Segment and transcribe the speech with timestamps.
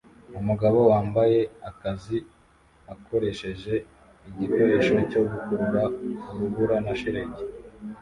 [0.39, 1.39] Umugabo wambaye
[1.69, 2.17] akazi
[2.93, 3.73] akoresheje
[4.29, 5.89] igikoresho cyo gukuraho
[6.31, 7.43] urubura na shelegi